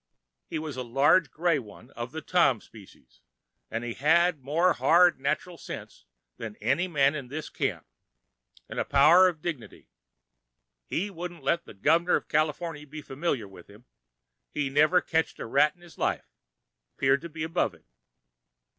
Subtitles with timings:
[0.47, 3.07] He was a large grey one of the Tom specie,
[3.69, 9.27] an' he had more hard, natchral sense than any man in this camp—'n' a power
[9.27, 13.85] of dignity—he wouldn't let the Gov'ner of Cal[Pg 145]iforny be familiar with him.
[14.49, 17.85] He never ketched a rat in his life—'peared to be above it.